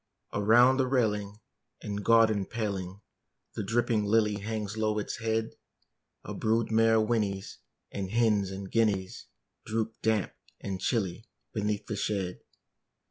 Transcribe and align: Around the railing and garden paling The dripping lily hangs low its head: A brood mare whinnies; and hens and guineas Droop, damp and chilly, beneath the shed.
Around 0.33 0.77
the 0.77 0.87
railing 0.87 1.39
and 1.83 2.03
garden 2.03 2.47
paling 2.47 3.01
The 3.53 3.61
dripping 3.61 4.03
lily 4.03 4.37
hangs 4.39 4.75
low 4.75 4.97
its 4.97 5.17
head: 5.17 5.51
A 6.23 6.33
brood 6.33 6.71
mare 6.71 6.99
whinnies; 6.99 7.59
and 7.91 8.09
hens 8.09 8.49
and 8.49 8.71
guineas 8.71 9.27
Droop, 9.63 9.93
damp 10.01 10.33
and 10.59 10.81
chilly, 10.81 11.27
beneath 11.53 11.85
the 11.85 11.95
shed. 11.97 12.39